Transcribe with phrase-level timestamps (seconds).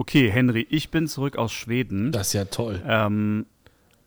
[0.00, 2.10] Okay, Henry, ich bin zurück aus Schweden.
[2.10, 2.82] Das ist ja toll.
[2.86, 3.44] Ähm,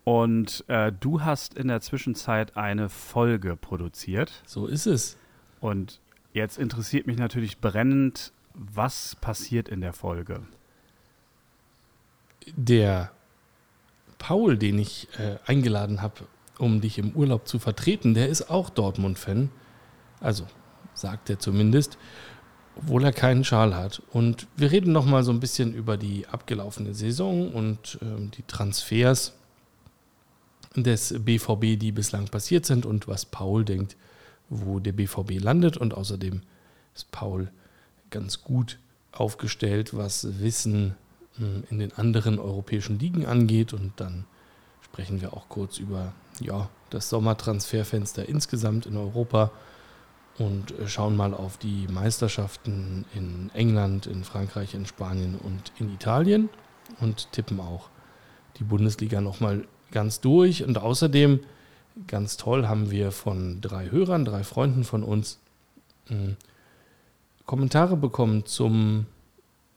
[0.03, 4.41] und äh, du hast in der Zwischenzeit eine Folge produziert.
[4.43, 5.17] So ist es.
[5.59, 5.99] Und
[6.33, 10.41] jetzt interessiert mich natürlich brennend, was passiert in der Folge.
[12.55, 13.11] Der
[14.17, 16.23] Paul, den ich äh, eingeladen habe,
[16.57, 19.51] um dich im Urlaub zu vertreten, der ist auch Dortmund-Fan.
[20.19, 20.47] Also
[20.95, 21.99] sagt er zumindest,
[22.75, 24.01] obwohl er keinen Schal hat.
[24.11, 28.43] Und wir reden noch mal so ein bisschen über die abgelaufene Saison und äh, die
[28.43, 29.33] Transfers
[30.75, 33.95] des BVB, die bislang passiert sind und was Paul denkt,
[34.49, 35.77] wo der BVB landet.
[35.77, 36.41] Und außerdem
[36.95, 37.51] ist Paul
[38.09, 38.79] ganz gut
[39.11, 40.95] aufgestellt, was Wissen
[41.37, 43.73] hm, in den anderen europäischen Ligen angeht.
[43.73, 44.25] Und dann
[44.81, 49.51] sprechen wir auch kurz über ja, das Sommertransferfenster insgesamt in Europa
[50.37, 55.93] und äh, schauen mal auf die Meisterschaften in England, in Frankreich, in Spanien und in
[55.93, 56.49] Italien
[56.99, 57.89] und tippen auch
[58.57, 60.63] die Bundesliga nochmal ganz durch.
[60.63, 61.39] Und außerdem,
[62.07, 65.39] ganz toll, haben wir von drei Hörern, drei Freunden von uns
[66.09, 66.35] äh,
[67.45, 69.05] Kommentare bekommen zum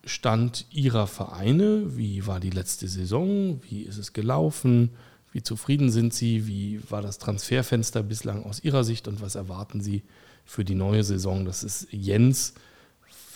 [0.04, 1.96] Stand ihrer Vereine.
[1.96, 3.60] Wie war die letzte Saison?
[3.68, 4.90] Wie ist es gelaufen?
[5.32, 6.46] Wie zufrieden sind Sie?
[6.46, 10.02] Wie war das Transferfenster bislang aus Ihrer Sicht und was erwarten Sie
[10.46, 11.44] für die neue Saison?
[11.44, 12.54] Das ist Jens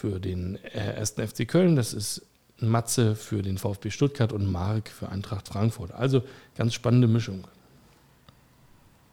[0.01, 1.13] für den 1.
[1.19, 2.27] Äh, FC Köln, das ist
[2.59, 5.93] Matze für den VfB Stuttgart und Marc für Eintracht Frankfurt.
[5.93, 6.23] Also
[6.57, 7.47] ganz spannende Mischung.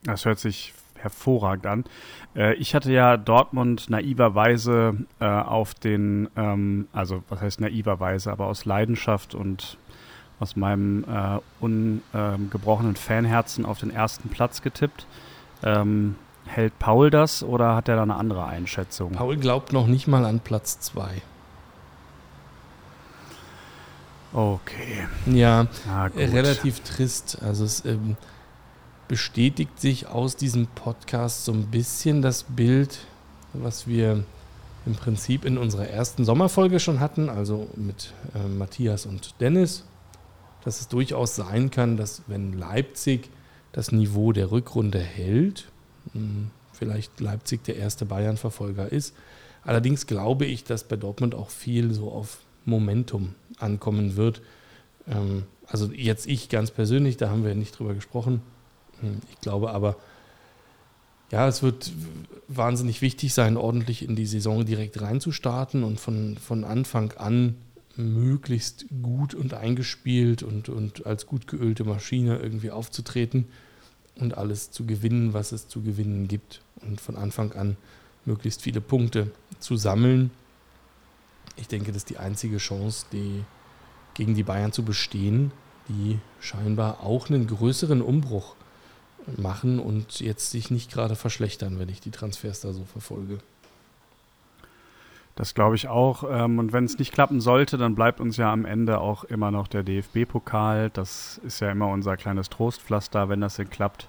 [0.04, 1.84] Das hört sich hervorragend an.
[2.36, 8.48] Äh, ich hatte ja Dortmund naiverweise äh, auf den, ähm, also was heißt naiverweise, aber
[8.48, 9.78] aus Leidenschaft und
[10.40, 11.04] aus meinem
[11.60, 15.08] ungebrochenen Fanherzen auf den ersten Platz getippt.
[15.64, 16.16] Ähm,
[16.48, 19.12] hält Paul das oder hat er da eine andere Einschätzung?
[19.12, 21.22] Paul glaubt noch nicht mal an Platz 2.
[24.34, 25.08] Okay.
[25.26, 25.68] Ja,
[26.16, 27.40] relativ trist.
[27.42, 28.18] Also es ähm,
[29.08, 33.00] bestätigt sich aus diesem Podcast so ein bisschen das Bild,
[33.54, 34.24] was wir
[34.86, 39.86] im Prinzip in unserer ersten Sommerfolge schon hatten, also mit äh, Matthias und Dennis,
[40.64, 43.30] dass es durchaus sein kann, dass wenn Leipzig
[43.72, 45.68] das Niveau der Rückrunde hält,
[46.74, 49.16] vielleicht Leipzig der erste Bayern-Verfolger ist.
[49.64, 54.42] Allerdings glaube ich, dass bei Dortmund auch viel so auf Momentum ankommen wird.
[55.08, 58.42] Ähm, also jetzt ich ganz persönlich, da haben wir nicht drüber gesprochen.
[59.02, 59.98] Hm, ich glaube aber,
[61.32, 61.92] ja, es wird
[62.48, 67.56] wahnsinnig wichtig sein, ordentlich in die Saison direkt reinzustarten und von, von Anfang an
[67.98, 73.48] möglichst gut und eingespielt und, und als gut geölte Maschine irgendwie aufzutreten
[74.20, 76.62] und alles zu gewinnen, was es zu gewinnen gibt.
[76.82, 77.78] Und von Anfang an
[78.26, 80.32] möglichst viele Punkte zu sammeln
[81.58, 83.44] ich denke, das ist die einzige Chance, die
[84.14, 85.52] gegen die Bayern zu bestehen,
[85.90, 88.56] die scheinbar auch einen größeren Umbruch
[89.36, 93.40] machen und jetzt sich nicht gerade verschlechtern, wenn ich die Transfers da so verfolge.
[95.38, 96.24] Das glaube ich auch.
[96.28, 99.52] Ähm, und wenn es nicht klappen sollte, dann bleibt uns ja am Ende auch immer
[99.52, 100.90] noch der DFB-Pokal.
[100.90, 104.08] Das ist ja immer unser kleines Trostpflaster, wenn das denn klappt.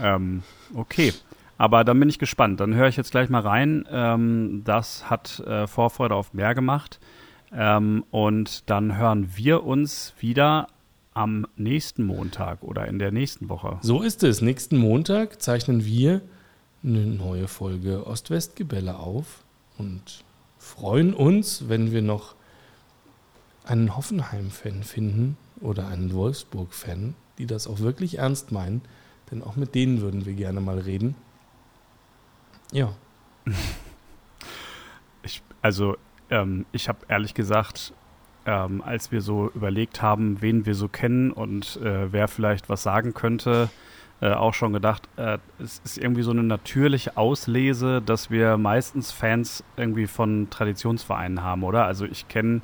[0.00, 0.42] Ähm,
[0.74, 1.12] okay.
[1.58, 2.58] Aber dann bin ich gespannt.
[2.58, 3.86] Dann höre ich jetzt gleich mal rein.
[3.90, 7.00] Ähm, das hat äh, Vorfreude auf mehr gemacht.
[7.52, 10.68] Ähm, und dann hören wir uns wieder
[11.12, 13.76] am nächsten Montag oder in der nächsten Woche.
[13.82, 14.40] So ist es.
[14.40, 16.22] Nächsten Montag zeichnen wir
[16.82, 19.44] eine neue Folge Ost-West-Gebälle auf
[19.76, 20.24] und
[20.60, 22.34] freuen uns, wenn wir noch
[23.64, 28.82] einen Hoffenheim-Fan finden oder einen Wolfsburg-Fan, die das auch wirklich ernst meinen.
[29.30, 31.16] Denn auch mit denen würden wir gerne mal reden.
[32.72, 32.94] Ja.
[35.22, 35.98] Ich, also,
[36.30, 37.92] ähm, ich habe ehrlich gesagt,
[38.46, 42.82] ähm, als wir so überlegt haben, wen wir so kennen und äh, wer vielleicht was
[42.82, 43.68] sagen könnte,
[44.20, 49.12] äh, auch schon gedacht, äh, es ist irgendwie so eine natürliche Auslese, dass wir meistens
[49.12, 51.86] Fans irgendwie von Traditionsvereinen haben, oder?
[51.86, 52.60] Also ich kenne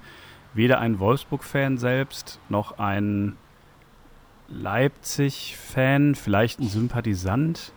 [0.52, 3.36] weder einen Wolfsburg-Fan selbst, noch einen
[4.48, 7.72] Leipzig-Fan, vielleicht einen Sympathisant,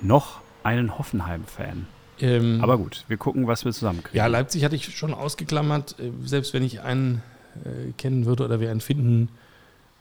[0.00, 1.86] noch einen Hoffenheim-Fan.
[2.20, 4.16] Ähm, Aber gut, wir gucken, was wir zusammenkriegen.
[4.16, 5.96] Ja, Leipzig hatte ich schon ausgeklammert.
[6.00, 7.22] Äh, selbst wenn ich einen
[7.64, 9.28] äh, kennen würde oder wir einen finden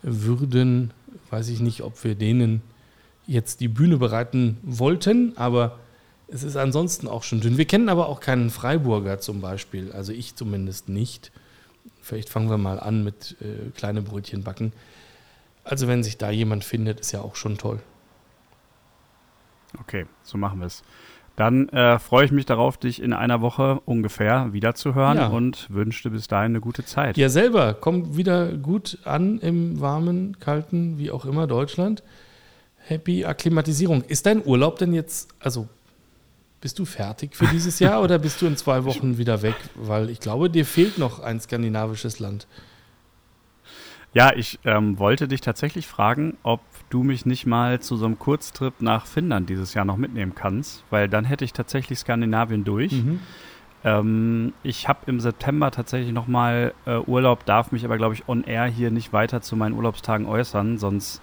[0.01, 0.91] würden,
[1.29, 2.61] weiß ich nicht, ob wir denen
[3.27, 5.33] jetzt die Bühne bereiten wollten.
[5.37, 5.77] Aber
[6.27, 7.57] es ist ansonsten auch schon dünn.
[7.57, 9.91] Wir kennen aber auch keinen Freiburger zum Beispiel.
[9.91, 11.31] Also ich zumindest nicht.
[12.01, 14.71] Vielleicht fangen wir mal an mit äh, kleine Brötchen backen.
[15.63, 17.79] Also wenn sich da jemand findet, ist ja auch schon toll.
[19.81, 20.83] Okay, so machen wir es.
[21.35, 25.27] Dann äh, freue ich mich darauf, dich in einer Woche ungefähr wiederzuhören Ja.
[25.27, 27.15] und wünsche dir bis dahin eine gute Zeit.
[27.15, 27.75] Ja, selber.
[27.75, 32.01] Komm wieder gut an im warmen, kalten, wie auch immer Deutschland.
[32.87, 34.03] Happy Akklimatisierung.
[34.03, 35.67] Ist dein Urlaub denn jetzt, also
[36.61, 39.55] bist du fertig für dieses Jahr oder bist du in zwei Wochen wieder weg?
[39.75, 42.47] Weil ich glaube, dir fehlt noch ein skandinavisches Land.
[44.13, 48.17] Ja, ich ähm, wollte dich tatsächlich fragen, ob du mich nicht mal zu so einem
[48.17, 52.93] Kurztrip nach Finnland dieses Jahr noch mitnehmen kannst, weil dann hätte ich tatsächlich Skandinavien durch.
[52.93, 53.19] Mhm.
[53.83, 58.27] Ähm, ich habe im September tatsächlich noch mal äh, Urlaub, darf mich aber, glaube ich,
[58.27, 61.21] on air hier nicht weiter zu meinen Urlaubstagen äußern, sonst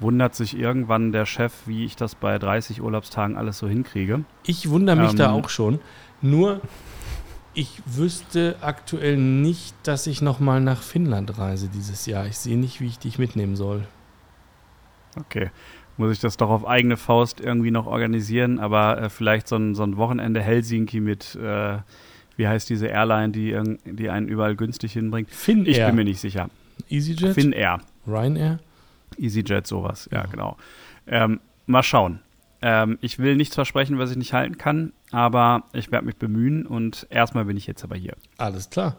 [0.00, 4.24] wundert sich irgendwann der Chef, wie ich das bei 30 Urlaubstagen alles so hinkriege.
[4.46, 5.16] Ich wundere mich Ähm.
[5.16, 5.80] da auch schon.
[6.22, 6.60] Nur,
[7.54, 12.26] ich wüsste aktuell nicht, dass ich nochmal nach Finnland reise dieses Jahr.
[12.26, 13.86] Ich sehe nicht, wie ich dich mitnehmen soll.
[15.16, 15.50] Okay.
[15.96, 19.74] Muss ich das doch auf eigene Faust irgendwie noch organisieren, aber äh, vielleicht so ein,
[19.74, 21.78] so ein Wochenende Helsinki mit, äh,
[22.36, 25.28] wie heißt diese Airline, die, die einen überall günstig hinbringt?
[25.30, 25.68] Finnair.
[25.72, 26.50] Ich bin mir nicht sicher.
[26.88, 27.34] EasyJet?
[27.34, 28.60] Finnair, Ryanair?
[29.18, 30.26] EasyJet, sowas, ja, Ja.
[30.26, 30.56] genau.
[31.06, 32.20] Ähm, mal schauen.
[32.60, 36.66] Ähm, ich will nichts versprechen, was ich nicht halten kann, aber ich werde mich bemühen
[36.66, 38.14] und erstmal bin ich jetzt aber hier.
[38.36, 38.96] Alles klar.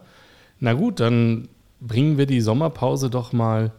[0.60, 1.48] Na gut, dann
[1.80, 3.72] bringen wir die Sommerpause doch mal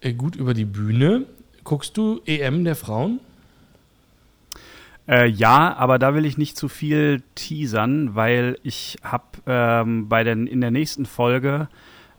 [0.00, 1.24] äh, gut über die Bühne.
[1.64, 3.20] Guckst du EM der Frauen?
[5.08, 10.22] Äh, ja, aber da will ich nicht zu viel teasern, weil ich habe ähm, bei
[10.22, 11.68] den in der nächsten Folge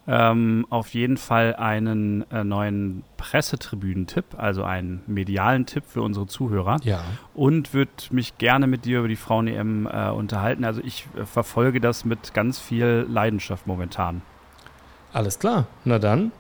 [0.05, 6.77] ähm, auf jeden Fall einen äh, neuen Pressetribünen-Tipp, also einen medialen Tipp für unsere Zuhörer
[6.83, 7.01] Ja.
[7.33, 10.65] und würde mich gerne mit dir über die Frauen-EM äh, unterhalten.
[10.65, 14.21] Also ich äh, verfolge das mit ganz viel Leidenschaft momentan.
[15.13, 15.67] Alles klar.
[15.85, 16.31] Na dann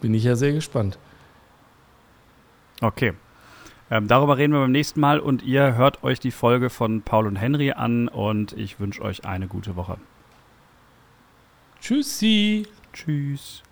[0.00, 0.98] bin ich ja sehr gespannt.
[2.80, 3.12] Okay.
[3.88, 7.28] Ähm, darüber reden wir beim nächsten Mal und ihr hört euch die Folge von Paul
[7.28, 9.96] und Henry an und ich wünsche euch eine gute Woche.
[11.80, 12.66] Tschüssi.
[12.96, 13.62] Tschüss.